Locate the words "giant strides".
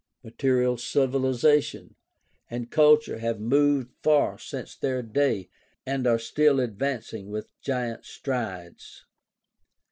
7.61-9.05